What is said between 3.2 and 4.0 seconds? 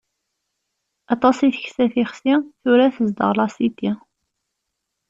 lasiti.